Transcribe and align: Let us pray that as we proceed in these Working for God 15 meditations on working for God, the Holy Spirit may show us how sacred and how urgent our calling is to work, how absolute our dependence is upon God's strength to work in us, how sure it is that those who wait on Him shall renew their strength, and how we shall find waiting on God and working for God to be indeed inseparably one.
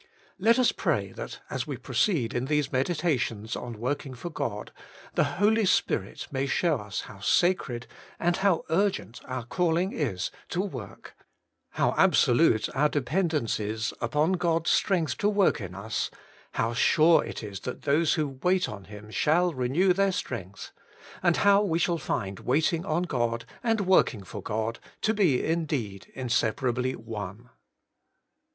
Let 0.39 0.57
us 0.57 0.71
pray 0.71 1.11
that 1.11 1.41
as 1.51 1.67
we 1.67 1.77
proceed 1.77 2.33
in 2.33 2.45
these 2.45 2.71
Working 2.71 2.87
for 2.95 2.95
God 2.95 3.03
15 3.13 3.13
meditations 3.13 3.55
on 3.55 3.79
working 3.79 4.13
for 4.15 4.29
God, 4.31 4.71
the 5.13 5.23
Holy 5.25 5.63
Spirit 5.65 6.27
may 6.31 6.47
show 6.47 6.77
us 6.79 7.01
how 7.01 7.19
sacred 7.19 7.85
and 8.19 8.37
how 8.37 8.65
urgent 8.71 9.21
our 9.25 9.45
calling 9.45 9.91
is 9.93 10.31
to 10.49 10.59
work, 10.61 11.15
how 11.73 11.93
absolute 11.99 12.67
our 12.75 12.89
dependence 12.89 13.59
is 13.59 13.93
upon 14.01 14.31
God's 14.31 14.71
strength 14.71 15.19
to 15.19 15.29
work 15.29 15.61
in 15.61 15.75
us, 15.75 16.09
how 16.53 16.73
sure 16.73 17.23
it 17.23 17.43
is 17.43 17.59
that 17.59 17.83
those 17.83 18.15
who 18.15 18.39
wait 18.41 18.67
on 18.67 18.85
Him 18.85 19.11
shall 19.11 19.53
renew 19.53 19.93
their 19.93 20.11
strength, 20.11 20.71
and 21.21 21.37
how 21.37 21.61
we 21.61 21.77
shall 21.77 21.99
find 21.99 22.39
waiting 22.39 22.83
on 22.87 23.03
God 23.03 23.45
and 23.61 23.81
working 23.81 24.23
for 24.23 24.41
God 24.41 24.79
to 25.01 25.13
be 25.13 25.45
indeed 25.45 26.11
inseparably 26.15 26.95
one. 26.95 27.51